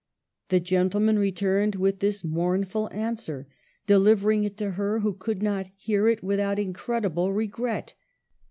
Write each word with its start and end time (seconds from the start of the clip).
The 0.49 0.59
gentleman 0.59 1.19
returned 1.19 1.75
with 1.75 1.99
this 1.99 2.23
mournful 2.23 2.89
answer, 2.91 3.45
deliver 3.85 4.31
ing 4.31 4.45
it 4.45 4.57
to 4.57 4.71
her, 4.71 5.01
who 5.01 5.13
could 5.13 5.43
not 5.43 5.69
hear 5.75 6.07
it 6.07 6.23
without 6.23 6.57
incredible 6.57 7.31
regret. 7.31 7.93